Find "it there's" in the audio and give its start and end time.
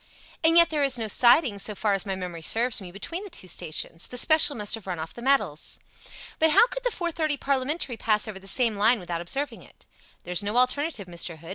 9.61-10.41